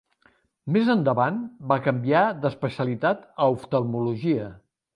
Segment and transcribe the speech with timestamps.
[0.77, 1.37] Més endavant,
[1.73, 4.49] va canviar d'especialitat a oftalmologia.